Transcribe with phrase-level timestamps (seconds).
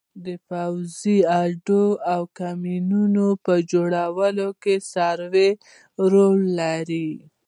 [0.25, 5.49] د پوځي اډو او کمینونو په جوړولو کې سروې
[6.13, 7.09] رول لري